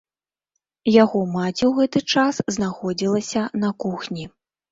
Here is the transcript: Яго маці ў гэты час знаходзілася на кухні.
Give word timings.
Яго 1.03 1.19
маці 1.33 1.63
ў 1.67 1.69
гэты 1.79 2.01
час 2.15 2.41
знаходзілася 2.57 3.41
на 3.65 3.69
кухні. 3.85 4.25